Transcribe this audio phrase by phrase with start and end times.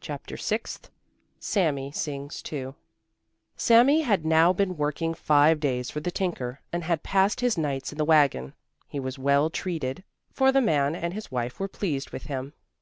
[0.00, 0.88] CHAPTER SIXTH
[1.40, 2.74] SAMI SINGS TOO
[3.54, 7.92] Sami had now been working five days for the tinker, and had passed his nights
[7.92, 8.54] in the wagon.
[8.86, 12.54] He was well treated, for the man and his wife were pleased with him.